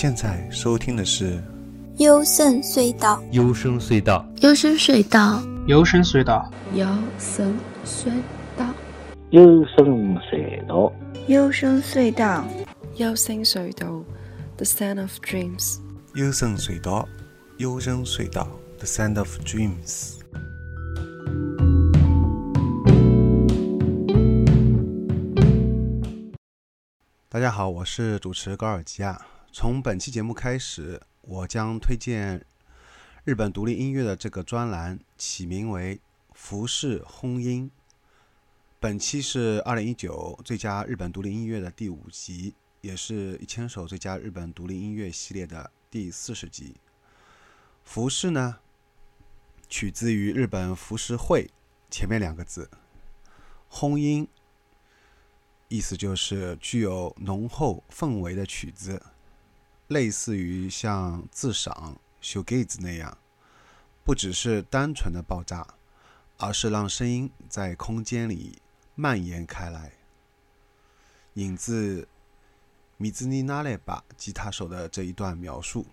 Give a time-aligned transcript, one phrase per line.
[0.00, 1.38] 现在收听的是
[1.98, 6.42] 幽深隧道，幽深隧道，幽深隧道，幽深隧道，
[7.18, 7.54] 幽深
[7.84, 8.10] 隧
[8.56, 8.74] 道，
[9.28, 10.90] 幽深隧道，
[11.26, 12.46] 幽深隧道，
[12.96, 14.02] 幽深隧道
[14.56, 15.78] ，The Sound of Dreams，
[16.14, 17.06] 幽深隧道，
[17.58, 20.14] 幽深隧道，The Sound of Dreams。
[27.28, 29.26] 大家好，我是主持高尔基亚。
[29.52, 32.46] 从本期节目开始，我将推荐
[33.24, 35.96] 日本独立音乐的这个专栏，起名为
[36.34, 37.68] 《浮世轰音》。
[38.78, 46.76] 本期是二零一九最佳日本独立音乐的第五集，也是一千首最佳日本独立音乐系列的第四十集。
[47.82, 48.60] 浮世呢，
[49.68, 51.50] 取自于日本浮世绘
[51.90, 52.70] 前面两个字，
[53.68, 54.28] 轰音。
[55.66, 59.00] 意思就是具有浓厚氛围的曲子，
[59.90, 63.18] 类似于像自赏、修 g a z e 那样，
[64.04, 65.66] 不只是单纯的爆炸，
[66.38, 68.62] 而是让声音在空间里
[68.94, 69.90] 蔓延开来。
[71.34, 72.06] 引自
[72.98, 75.84] 米兹尼纳列巴吉他手的这一段描述。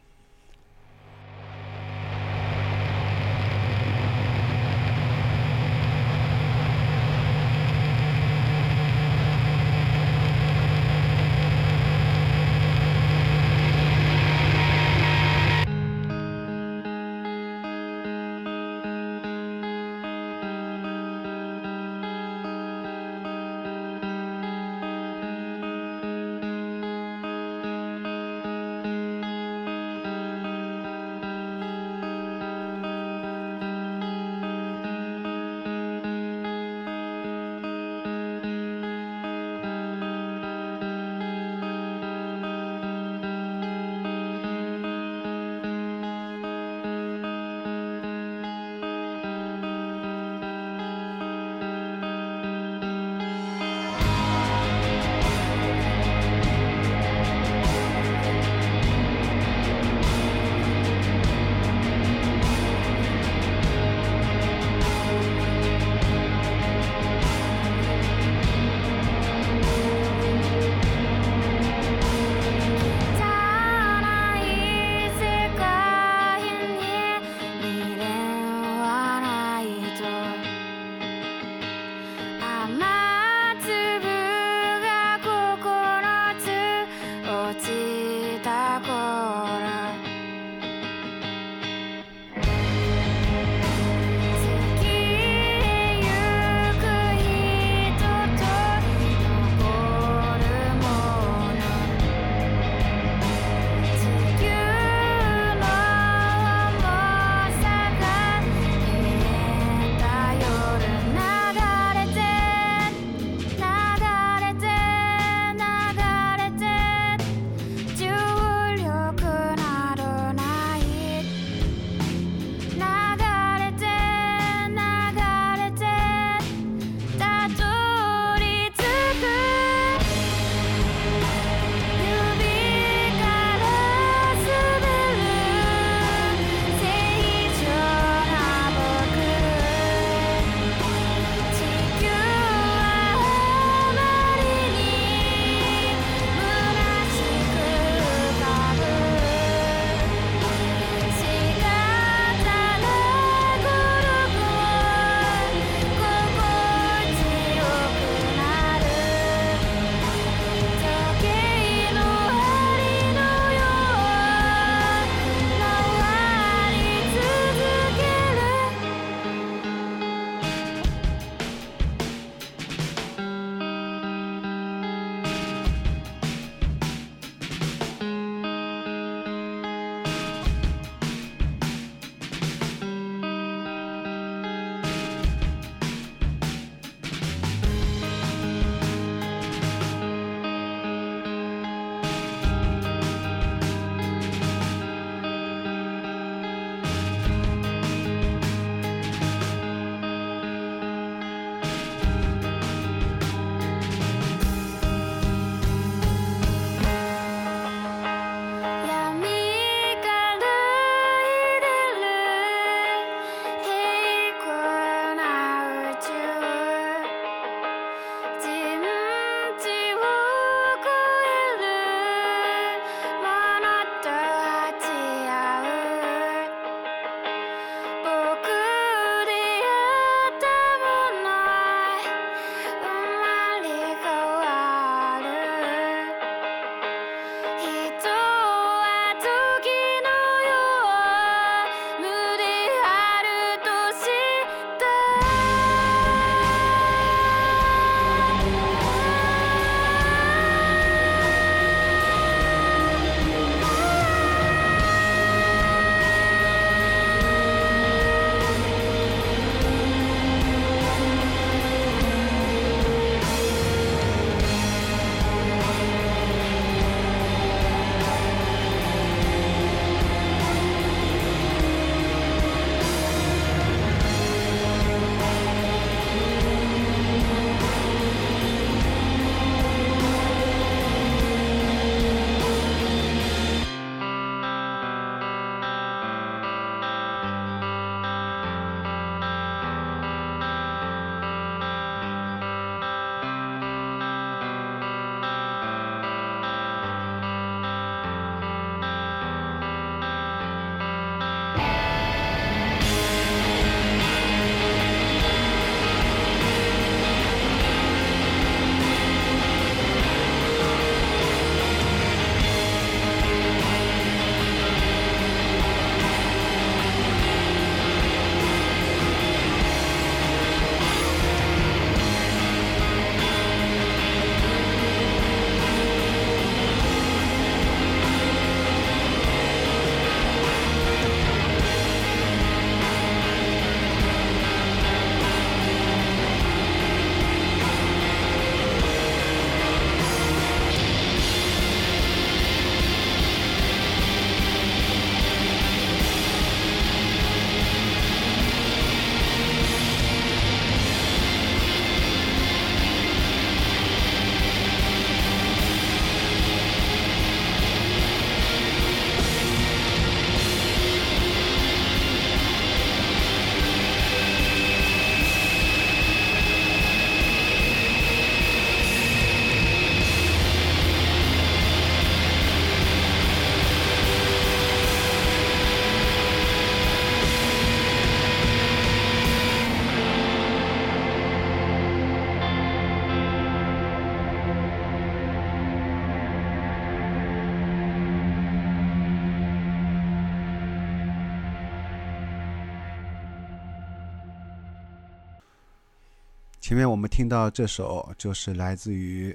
[396.68, 399.34] 前面我们听到这首就是来自于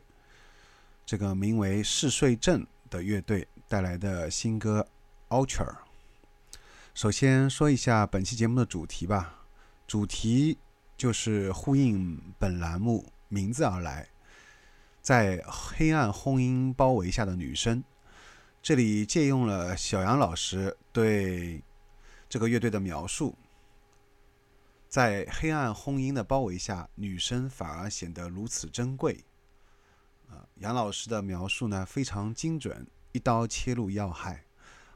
[1.06, 4.86] 这个名为嗜睡症的乐队带来的新歌
[5.34, 5.64] 《Ultra》。
[6.92, 9.46] 首先说一下本期节目的主题吧，
[9.86, 10.58] 主题
[10.98, 14.06] 就是呼应本栏目名字而来，
[15.00, 17.82] 在黑暗婚姻包围下的女生。
[18.62, 21.62] 这里借用了小杨老师对
[22.28, 23.34] 这个乐队的描述。
[24.92, 29.24] 在黑暗婚姻的包围下，女生反而显得如此珍贵。
[30.28, 34.44] 啊，杨老师的描述呢非常精准，一刀切入要害。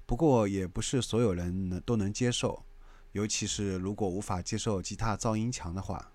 [0.04, 2.62] 不过也不是所有人能都能接受，
[3.12, 6.12] 尤其是如果无法接受吉他噪音强的话。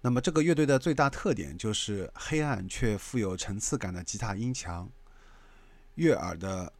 [0.00, 4.90] 那么这个乐队的最大特点就是黑暗却富有层次感的吉他音墙，
[5.96, 6.72] 悦耳的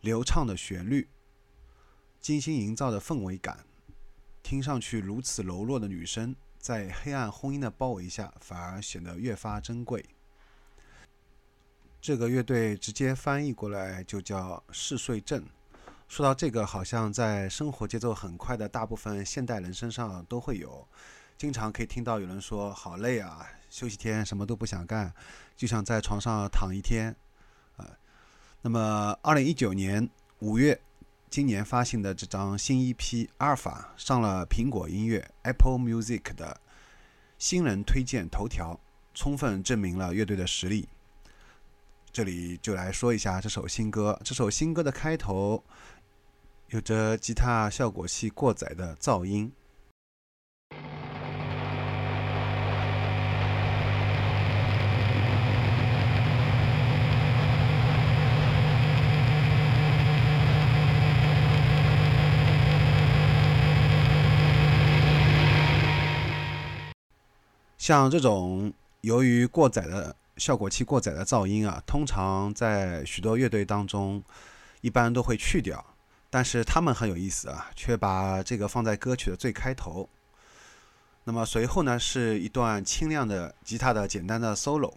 [0.00, 1.08] 流畅的旋律，
[2.20, 3.64] 精心营造的氛围感。
[4.48, 10.02] 听上去如此柔弱的女生，在黑暗婚姻的包围下，反而显得越发珍贵。
[12.00, 15.44] 这个乐队直接翻译过来就叫“嗜睡症”。
[16.08, 20.88] 说到这个，好像在生活节奏很快的大部分现代人身上都会有，
[21.36, 25.12] 经常可以听到有人说：“好累啊，休息天什么都不想干，
[25.58, 27.14] 就想在床上躺一天。”
[27.76, 27.86] 啊，
[28.62, 30.80] 那么二零一九年五月。
[31.30, 32.96] 今年发行的这张新 EP
[33.36, 36.58] 《阿尔法》上了苹果音乐 Apple Music 的
[37.38, 38.80] 新人推荐头条，
[39.12, 40.88] 充分证明了乐队的实力。
[42.10, 44.18] 这里就来说一下这首新歌。
[44.24, 45.62] 这首新歌的开头
[46.68, 49.52] 有着吉他效果器过载的噪音。
[67.88, 74.22] 像这种由于过载的效果器过载的噪音啊，通常在许多乐队当中
[74.82, 75.82] 一般都会去掉，
[76.28, 80.06] 但是他们很有意思啊，却把这个放在歌曲的最开头。
[81.24, 84.92] 那么随后呢，是一段清亮的吉他的简单的 solo。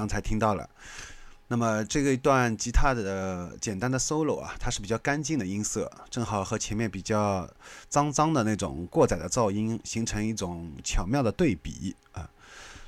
[0.00, 0.66] 刚才听到了，
[1.48, 7.46] 那么这个一段吉他的简单的 solo 啊，它是比较干净的音色，正好和前面比较
[7.90, 12.30] 脏脏的那种过载的噪音形成一种巧妙的对比啊。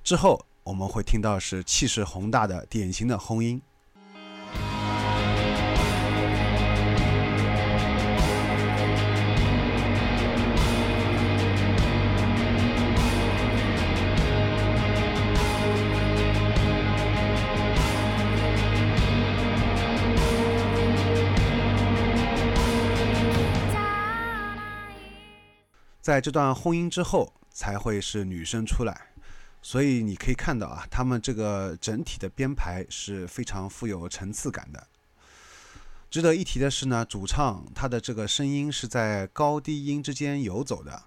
[0.02, 3.60] 之后我们会听到是气势宏大的典型的轰音。
[26.12, 29.14] 在这段轰音之后，才会是女生出来，
[29.62, 34.86] 所以你可以看到啊，他们这个整体的编排是非常富有层次感的。
[36.10, 41.04] 值得一提的是呢，主唱他的这个声音是在高低音之间游走的，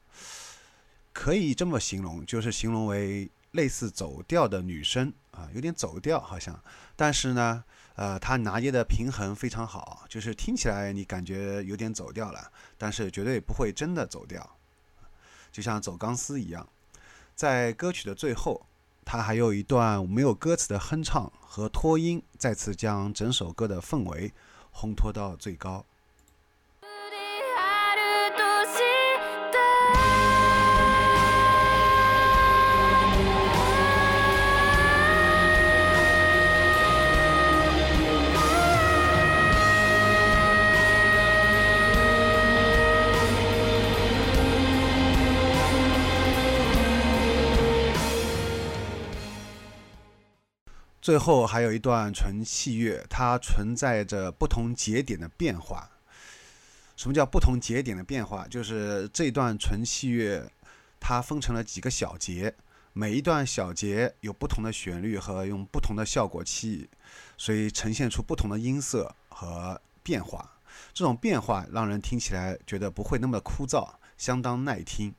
[1.13, 6.59] 可以这么形容，就是形容为类似走调的女生啊，有点走调好像，
[6.95, 14.57] 但是呢，呃，他拿捏的平衡非常好，就是听起来你感觉有点走调了，但是绝对不会真的走调。
[15.55, 16.67] 就像走钢丝一样，
[17.33, 18.65] 在歌曲的最后，
[19.05, 24.33] 它还有一段没有歌词的哼唱和拖音，再次将整首歌的氛围
[24.74, 25.85] 烘托到最高。
[51.05, 55.88] 最后还有一段纯器乐，它存在着不同节点的变化。
[56.95, 58.47] 什么叫不同节点的变化？
[58.47, 60.51] 就是这段纯器乐，
[61.00, 62.55] 它分成了几个小节，
[62.93, 66.89] 每一段小节有不同的旋律和用不同的效果器，
[67.38, 70.53] 所以呈现出不同的音色和变化。
[70.91, 75.13] 这种变化让人听起来觉得不会那么枯燥，相当耐听。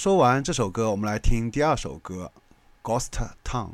[0.00, 2.30] 说完这首歌，我们来听第二首歌
[2.88, 3.08] 《Ghost
[3.42, 3.70] Town》。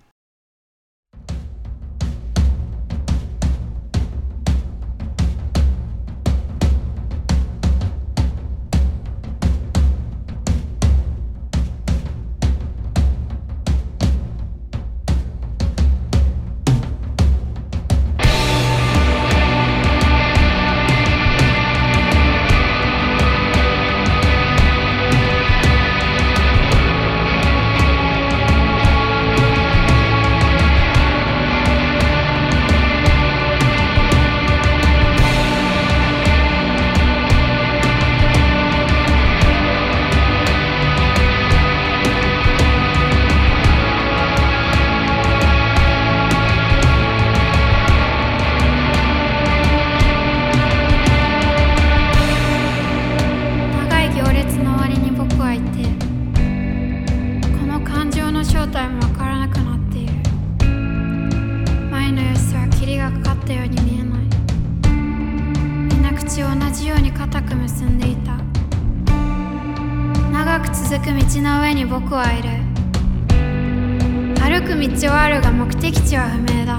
[76.65, 76.79] だ。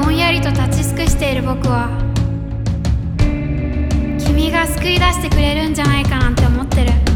[0.00, 1.88] ぼんやりと立ち尽くしている僕は
[4.18, 7.15] 君が救い出してくれるんじゃないかなんて思ってる。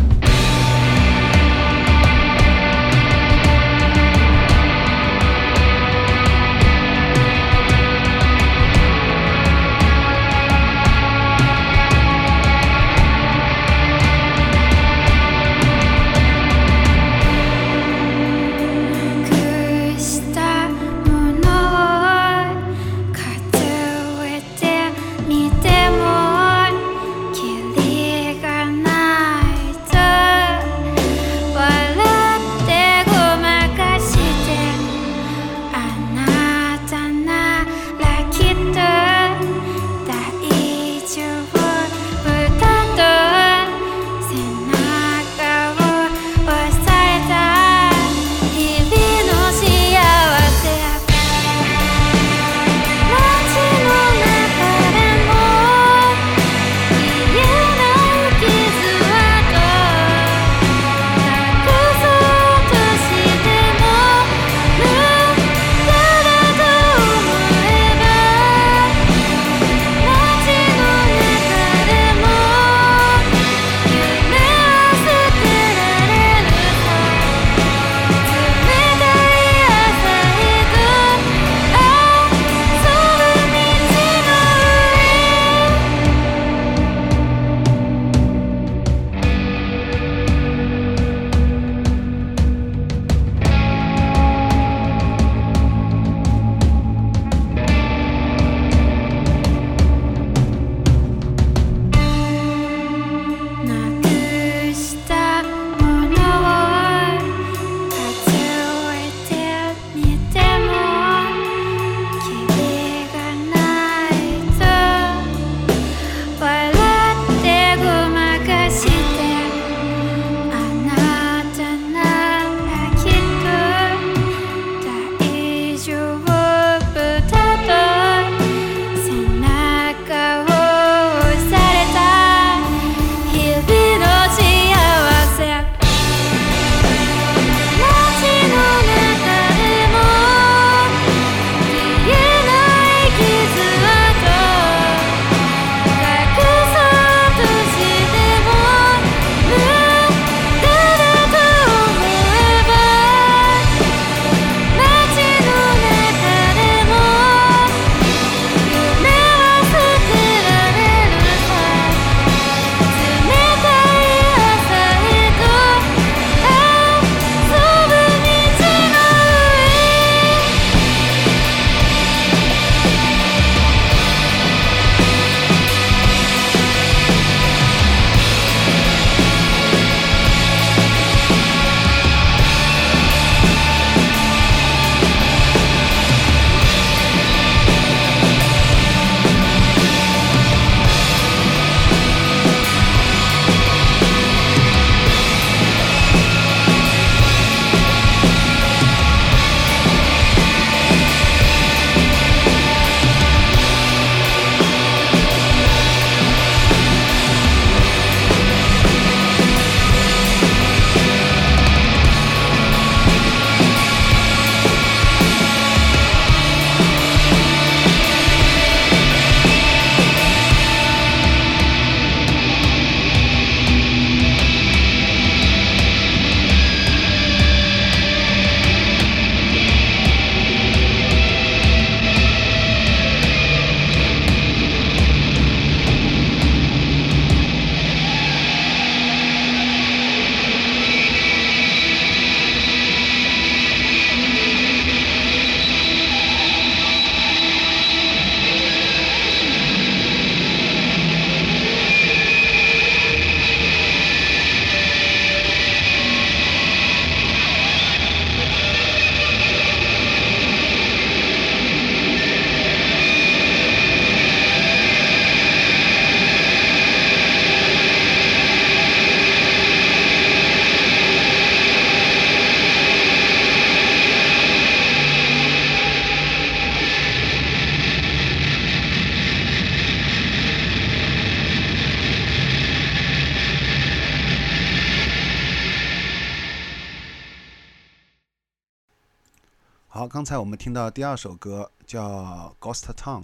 [290.01, 293.21] 好，刚才我们听到第二首歌叫《Ghost Town》，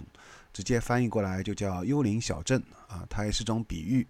[0.53, 4.05] 直接翻译过来就叫“幽灵小镇”啊，它也是种比喻。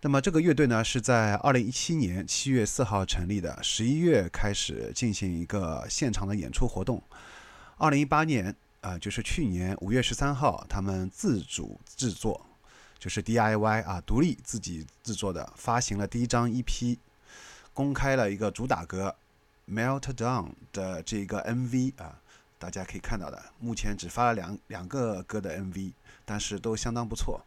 [0.00, 7.02] 那么这个乐队呢，是在二零一七年七月四号成立的，十一月开始进行一个现场的演出活动。
[7.76, 12.46] 二零一八年啊，就是去年五月十三号，他们自主制作，
[12.98, 16.96] 就是 DIY 啊，独立自己制作的，发行了第一张 EP，
[17.74, 19.10] 公开了一个主打歌
[19.70, 22.18] 《Meltdown》的这个 MV 啊，
[22.58, 25.92] 大家可以看到的，目前只发了两两个歌的 MV，
[26.24, 27.40] 但是都相当不错。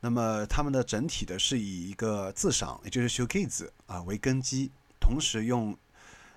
[0.00, 5.76] 那么他们的整体的是以一个自赏，也就是 showcase 啊为根基，同时用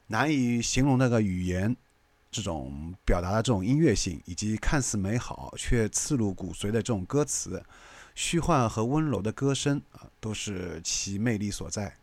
[0.08, 1.76] 难以形容那个语言
[2.32, 7.64] 这种表达的这种音乐性，以及看似美好却刺入骨髓的这种歌词，
[8.16, 11.96] 虚幻和温柔的歌声啊，都是其魅力所在。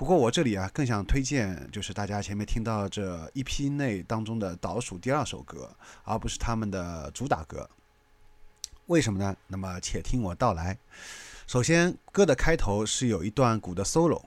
[0.00, 5.70] 不过我这里啊，更想推荐就是大家前面听到这一批内当中的倒数第二首歌，
[6.04, 7.68] 而不是他们的主打歌。
[8.86, 9.36] 为什么呢？
[9.46, 10.78] 那么且听我道来。
[11.46, 14.22] 首先，歌的开头是有一段鼓的 solo，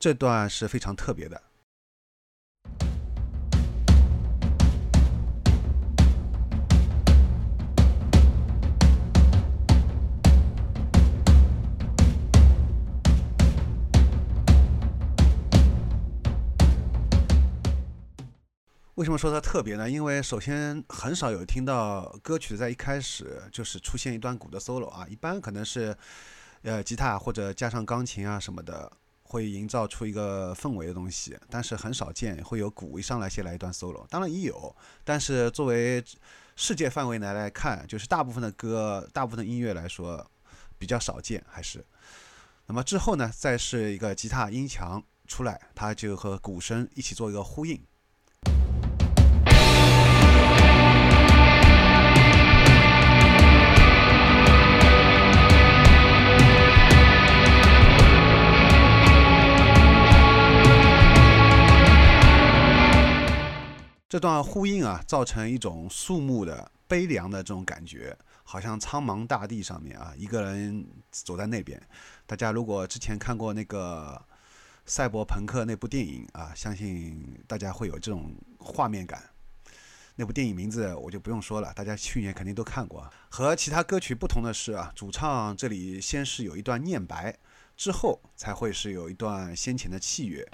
[0.00, 1.38] 这段是非常特别的。
[18.98, 19.88] 为什么说它特别呢？
[19.88, 25.96] 因为首先很少有听到歌曲在一开始就是出现一段鼓的 solo 啊，一般可能是
[26.62, 28.90] 呃吉他或者加上钢琴啊什么的，
[29.22, 34.04] 会营造出一个氛围的东西，但是很少见会有鼓一上来先来一段 solo。
[34.08, 36.04] 当然也有，但是作为
[36.56, 40.28] 世界范围来来看，就是大部分的歌、大部分的音乐来说
[40.76, 41.86] 比较少见，还是。
[42.66, 47.80] 那么之后呢，再是一个吉他音墙出来，它就和鼓声一起做一个呼应。
[64.08, 71.78] 这段呼应啊，造成一种肃穆的、悲凉的这种感觉，好像苍茫大地上面啊，一个人走在那边。
[72.24, 74.18] 大家如果之前看过那个
[74.86, 79.22] 《赛博朋克》那部电影啊，相信大家会有这种画面感。
[80.16, 83.06] 那部电影名字我就不用说了，大家去年肯定都看过。
[83.28, 87.36] 和其他歌曲不同的是啊，主唱这里先是有一段念白，
[87.76, 90.48] 之后才会是有一段先前的器乐。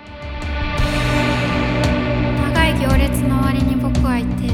[2.80, 4.48] 行列の終わりに僕はいて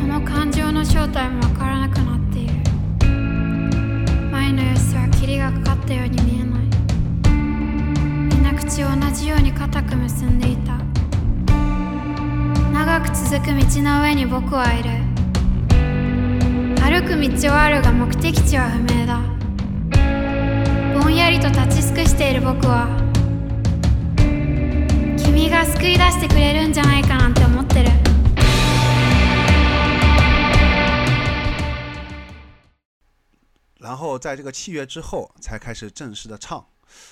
[0.00, 2.54] この感情の正体もわからなくなっている。
[4.30, 6.60] 前の様子は霧がかかったように見えない。
[8.28, 10.78] みんな口を同じように固く結んでいた。
[12.72, 14.90] 長く続く道の上に僕はいる。
[16.82, 19.20] 歩く道はあるが目的地は不明だ。
[21.00, 22.88] ぼんやりと立ち尽くしている僕は
[25.39, 27.89] 君が救い出してくれるんじゃないかなんて思ってる
[33.79, 36.65] 然后在这个器乐之后才开始正式的唱。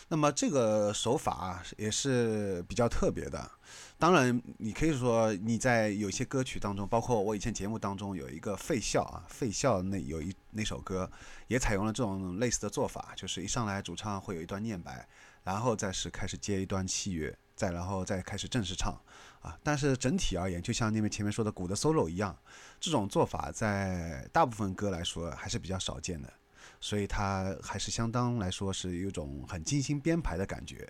[0.07, 3.51] 那么这个手法啊也是比较特别的。
[3.99, 11.09] 当然，你可以说你在有些歌曲当中，包括我以前节目当中有一个废校啊，废校那有一那首歌
[11.47, 15.07] 也采用了这种类似的做法，就是一上来主唱会有一段念白，
[15.43, 18.98] 然后再是开始接一段器乐， 再然后再开始正式唱
[19.42, 19.58] 啊。
[19.62, 22.34] 但是整体而言，就像那边前面说的鼓的 solo 一样，
[22.80, 26.32] 这种做法在大部分歌来说还是比较少见的。
[26.80, 30.88] 所以它还是相当来说是有一种很精心编排的感觉。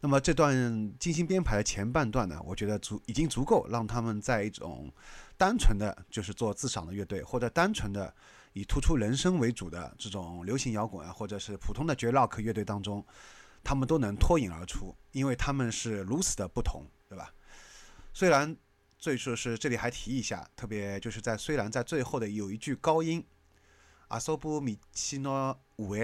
[0.00, 0.54] 那么这段
[0.98, 4.90] 精心编排的前半段呢，我觉得足已经足够让他们在一种
[5.36, 8.14] 单纯的就是做自赏的乐队，或者单纯的
[8.54, 13.04] 以突出人声为主的这种流行摇滚啊，或者是普通的绝 rock 乐队当中，
[13.62, 17.32] 他们都能脱颖而出，因为他们是如此的不同，对吧？
[18.12, 18.56] 虽然
[18.98, 23.24] 最初是这里还提一下，特别就是在虽然在最后的有一句高音。
[24.08, 25.94] 阿索布米奇诺五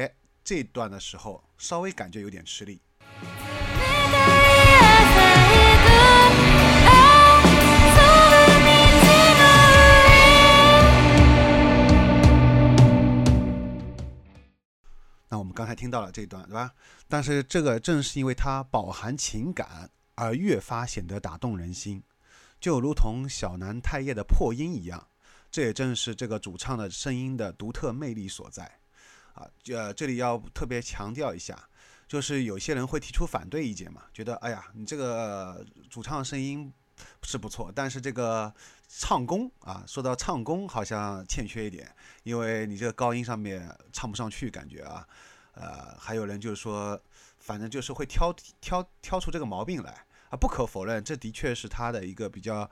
[0.45, 2.83] 这段的时候，稍微感觉有点吃力。
[15.85, 16.73] 听到了这段，对吧？
[17.09, 22.03] 但是这个正是因为它饱含情感，而越发显得打动人心，
[22.59, 25.07] 就如同小南太叶的破音一样。
[25.51, 28.64] 这也正是这个主唱的声音的独特魅力所在，
[29.35, 31.68] 啊，呃，这里要特别强调一下，
[32.09, 36.73] 就是有些人会提出反对意见嘛，觉得哎呀，你这个主唱声音
[37.25, 38.51] 是不错，但是这个
[38.88, 45.07] 唱功啊，说到唱功好像欠缺一点，因为你这个高音上面唱不上去，感觉啊，
[45.55, 47.01] 呃，还有人就是说，
[47.38, 50.37] 反正就是会挑挑挑出这个毛病来啊。
[50.37, 52.71] 不可否认，这的确是他的一个比较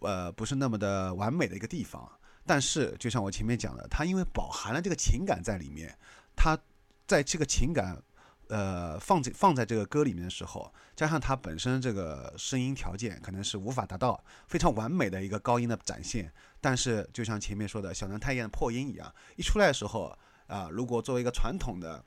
[0.00, 2.10] 呃不是那么的完美的一个地方。
[2.46, 5.96] 但是就像我前面讲的，他因为饱含了这个情感在里面，
[6.34, 6.58] 他
[7.06, 8.02] 在这个情感。
[8.52, 16.32] 呃，放在放在这个歌里面的时候，加上他本身这个声音条件，可能是无法达到非常完美的一个高音的展现。
[16.60, 22.04] 但是，就像前面说的小南太彦的破音一样，一出来的时候啊，如果作为一个传统的。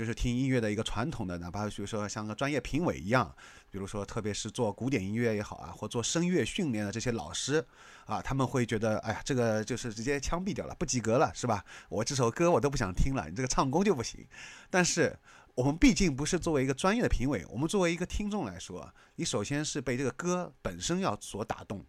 [0.00, 3.30] 就是听音乐的一个传统的，哪怕比如说像个专业评委一样，
[3.70, 7.62] 比如说特别是做古典音乐也好啊，或做声乐训练的这些老师
[8.06, 11.62] 啊，他们会觉得，哎呀，这个就是直接枪毙掉了，不及格了，是吧？
[11.90, 14.26] 我这首歌我都不想听了，你这个唱功就不行。
[14.70, 15.14] 但是
[15.54, 21.84] 我们毕竟不是作为一个专业的评委，我们作为一个听众来说，你首先是被这个歌本身要所打动。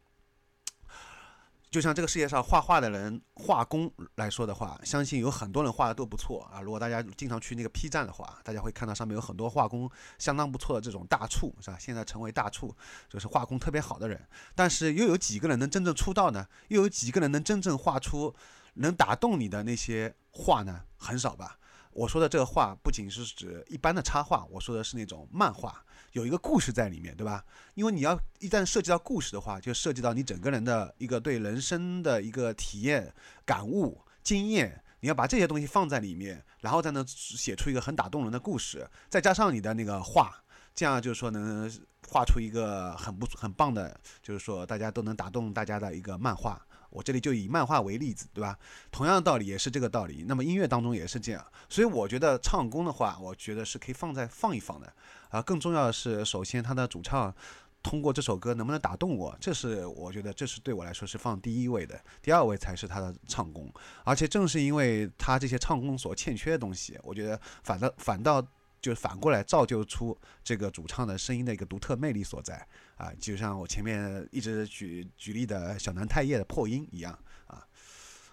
[1.71, 6.59] 就像这个世界上画画的人画工来说的话，相信有很多人画的都不错啊。
[6.59, 11.77] 如果大家经常去那个 P 站的话，大家会看到上面有很多画工相当不错的这种大触，是吧？
[11.79, 12.75] 现在成为大触
[13.09, 14.21] 就是画工特别好的人。
[14.53, 16.45] 但是又有几个人能真正出道呢？
[16.67, 18.35] 又有几个人能真正画出
[18.73, 20.81] 能打动你的那些画呢？
[20.97, 21.57] 很少吧。
[21.93, 27.43] 我说的这个画不仅是指一般的插画，我说的是那种漫画，有一个故事在里面，对吧？
[27.73, 33.13] 因为你要一旦涉及到故事的话，就涉及到你整个人的一个对人生的一个体验、
[33.45, 40.33] 感悟、经验，你要把这些东西放在里面，然后才能写出一个很打动人的故事，再加上你的那个画，
[40.73, 41.69] 这样就是说能
[42.07, 46.65] 画出一个很不很棒的，就是说大家都能打动大家的一个漫画。
[46.91, 48.55] 我这里就以漫画为例子，对吧？
[48.91, 50.23] 同样的道理也是这个道理。
[50.27, 54.93] 那么音乐当中也是这样，所以我觉得唱功的话，我觉得是可以放在放一放的。
[55.29, 57.33] 啊，更重要的是，首先他的主唱
[57.81, 61.99] 通过这首歌能不能打动我，这是我觉得这是对我来说是放第一位的。
[62.21, 63.71] 第二位才是他的唱功。
[64.03, 68.45] 而且正是因为他这些唱功所欠缺的东西，我觉得反倒反倒。
[68.81, 72.67] 就反过来造就出这个主唱的声音的一个独特魅力所在
[72.97, 77.17] 啊，就像我前面一直举举例的小南太叶的破音一样
[77.47, 77.65] 啊。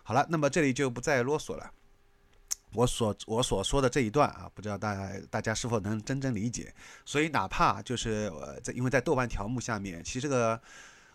[0.03, 1.71] 好了，那么这里就不再啰嗦了。
[2.73, 6.75] 我所我所说的这一段啊，不知道大家大家是否能真正理解？
[7.05, 10.61] 所以哪怕就是呃在因为在豆瓣条目下面，其实这个。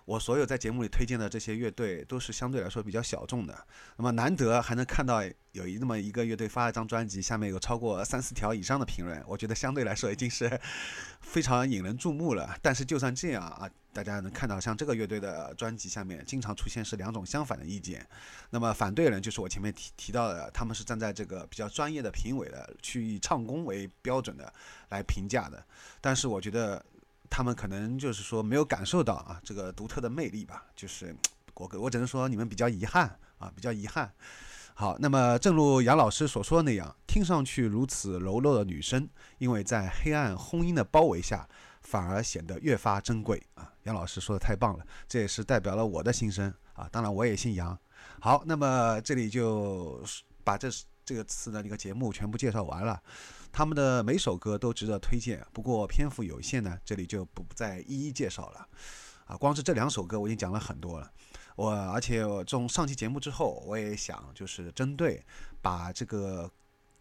[0.05, 10.59] 我所有在节目里推荐的这些乐队都是相对来说比较小众的，那么难得还能看到有一那么一个乐队发了张专辑，下面有超过三四条以上的评论，我觉得相对来说已经是
[11.21, 12.57] 非常引人注目了。
[12.61, 18.05] 但是就算这样啊，大家能看到像这个乐队的专辑下面经常出现是两种相反的意见，
[18.49, 24.51] 那么反对人就是我前面提提到的，他们是站在这个比较专业的评委的去以唱功为标准的
[24.89, 25.63] 来评价的，
[26.01, 26.83] 但是我觉得。
[27.35, 31.15] 他们可能就是说没有感受到啊这个独特的魅力吧，就是
[31.55, 34.13] 我我只能说你们比较遗憾啊，比较遗憾。
[34.75, 41.49] 好，那么正如杨老师所说的那样，听上去如此柔弱的女声，因为在黑暗轰音的包围下，
[41.81, 43.73] 反而显得越发珍贵啊。
[43.85, 46.87] 杨老师说的太棒了，这也是代表了我的心声啊。
[46.91, 47.75] 当然我也姓杨。
[48.19, 50.03] 好，那么这里就
[50.43, 50.69] 把这
[51.03, 53.01] 这个次的那个节目全部介绍完了。
[53.53, 58.67] 他们的每首歌都值得推荐，不过篇幅有限呢，这里就不再一一介绍了。
[59.25, 61.09] 啊，光是这两首歌我已经讲了很多了。
[61.55, 65.23] 我而且从上期节目之后，我也想就是针对
[65.61, 66.51] 把这个。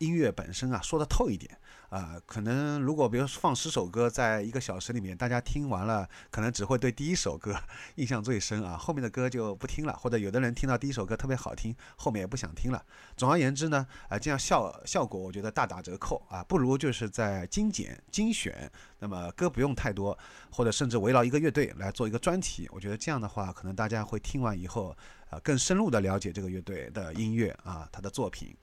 [0.03, 1.57] 音乐本身啊，说的透一点
[1.88, 7.55] 啊，可能如果比如放十首歌在一个小时里面，大家听完了，可能只会对第一首歌
[7.95, 12.85] 印象最深啊，后面的歌就不听了，或者有的人听到第一首歌特别好听，后面也不想听了。
[13.17, 20.19] 总而言之呢，啊，这样效效果我觉得大打折扣啊，不如就是在精简精选，那么歌不用太多，
[20.51, 24.97] 或者甚至围绕一个乐队来做一个专题，我觉得这样的话，可能大家会听完以后
[25.31, 28.57] 啊，更深入的了解这个乐队的音乐啊，他的作品。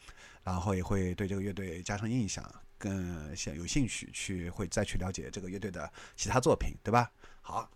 [0.44, 2.44] 然后也会对这个乐队加深印象，
[2.78, 7.12] 更想有兴趣去会再去了解这个乐队的其他作品，对吧？
[7.42, 7.70] 好，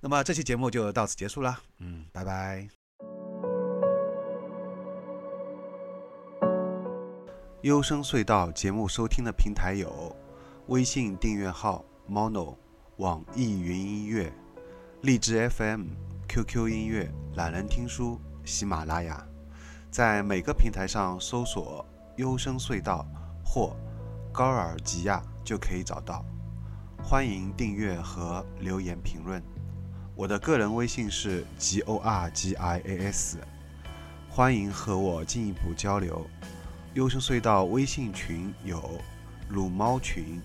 [0.00, 2.68] 那么这期节目就到此结束了，嗯，拜拜。
[7.62, 10.16] 优声隧道节目收听的平台有
[10.68, 12.56] 微信订阅号 mono、
[12.96, 14.32] 网易云音乐、
[15.02, 15.88] 荔枝 FM、
[16.26, 19.29] QQ 音乐、懒人听书、喜马拉雅。
[19.90, 23.04] 在每个平台上搜索“优生隧道”
[23.44, 23.76] 或
[24.30, 26.24] “高尔吉亚”就可以找到。
[27.02, 29.42] 欢迎订阅和留言评论。
[30.14, 33.38] 我的个人微信是 g o r g i a s。
[34.28, 36.24] 欢迎和我进一步交流。
[36.94, 39.00] 优生隧道微信群有
[39.48, 40.40] 撸猫群、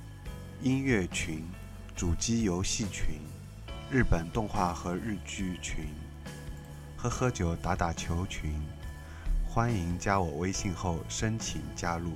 [0.64, 1.44] 音乐群、
[1.96, 3.20] 主机游戏群、
[3.92, 5.86] 日本动画和日剧群，
[6.98, 8.60] 喝喝酒打打球群，
[9.56, 12.12] 欢迎加我微信后申请加入。